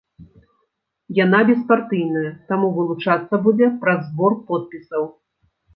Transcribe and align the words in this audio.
Яна 1.17 1.39
беспартыйная, 1.51 2.31
таму 2.53 2.73
вылучацца 2.81 3.43
будзе 3.47 3.73
праз 3.87 3.99
збор 4.11 4.31
подпісаў. 4.51 5.03